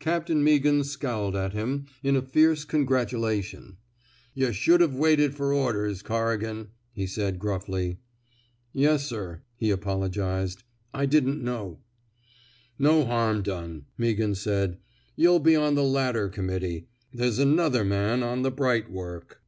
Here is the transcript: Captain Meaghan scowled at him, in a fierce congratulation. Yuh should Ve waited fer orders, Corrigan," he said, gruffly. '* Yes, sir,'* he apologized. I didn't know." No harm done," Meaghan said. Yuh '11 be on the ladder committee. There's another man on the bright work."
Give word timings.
Captain 0.00 0.42
Meaghan 0.42 0.84
scowled 0.84 1.36
at 1.36 1.52
him, 1.52 1.86
in 2.02 2.16
a 2.16 2.22
fierce 2.22 2.64
congratulation. 2.64 3.76
Yuh 4.34 4.50
should 4.52 4.80
Ve 4.80 4.98
waited 4.98 5.32
fer 5.32 5.52
orders, 5.54 6.02
Corrigan," 6.02 6.70
he 6.92 7.06
said, 7.06 7.38
gruffly. 7.38 7.98
'* 8.36 8.72
Yes, 8.84 9.06
sir,'* 9.06 9.44
he 9.54 9.70
apologized. 9.70 10.64
I 10.92 11.06
didn't 11.06 11.40
know." 11.44 11.78
No 12.80 13.04
harm 13.04 13.42
done," 13.44 13.86
Meaghan 13.96 14.34
said. 14.34 14.78
Yuh 15.14 15.28
'11 15.34 15.42
be 15.44 15.54
on 15.54 15.76
the 15.76 15.84
ladder 15.84 16.28
committee. 16.28 16.88
There's 17.14 17.38
another 17.38 17.84
man 17.84 18.24
on 18.24 18.42
the 18.42 18.50
bright 18.50 18.90
work." 18.90 19.40